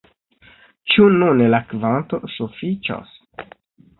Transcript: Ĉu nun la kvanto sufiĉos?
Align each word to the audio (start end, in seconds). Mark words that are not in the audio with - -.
Ĉu 0.93 1.03
nun 1.17 1.43
la 1.55 1.59
kvanto 1.73 2.19
sufiĉos? 2.37 3.13